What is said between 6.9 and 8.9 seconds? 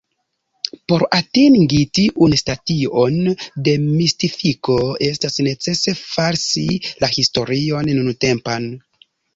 la historion nuntempan.